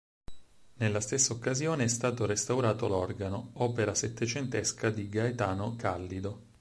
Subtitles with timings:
[0.77, 6.41] Nella stessa occasione è stato restaurato l'organo, opera settecentesca di Gaetano Callido.